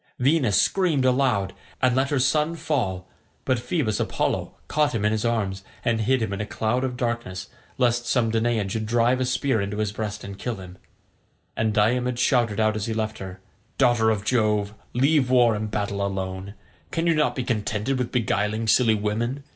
[0.17, 3.07] Venus screamed aloud, and let her son fall,
[3.45, 6.97] but Phoebus Apollo caught him in his arms, and hid him in a cloud of
[6.97, 10.79] darkness, lest some Danaan should drive a spear into his breast and kill him;
[11.55, 13.41] and Diomed shouted out as he left her,
[13.77, 16.55] "Daughter of Jove, leave war and battle alone,
[16.89, 19.43] can you not be contented with beguiling silly women?